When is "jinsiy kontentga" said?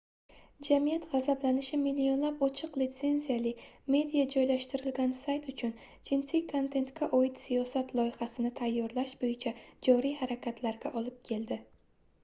6.11-7.11